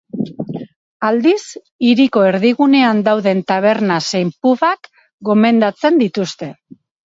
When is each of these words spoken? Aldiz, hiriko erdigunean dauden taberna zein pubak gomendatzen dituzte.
Aldiz, 1.09 1.41
hiriko 1.89 2.23
erdigunean 2.31 3.03
dauden 3.09 3.45
taberna 3.53 4.01
zein 4.09 4.35
pubak 4.41 4.93
gomendatzen 5.33 6.05
dituzte. 6.05 6.53